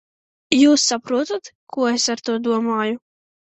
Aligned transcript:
Jūs 0.55 0.85
saprotat, 0.91 1.53
ko 1.77 1.87
es 1.93 2.09
ar 2.17 2.25
to 2.31 2.41
domāju? 2.51 3.01